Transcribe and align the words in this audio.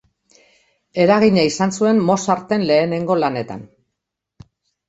Eragina 1.03 1.43
izan 1.49 1.75
zuen 1.81 2.01
Mozarten 2.07 2.65
lehenengo 2.71 3.19
lanetan. 3.25 3.63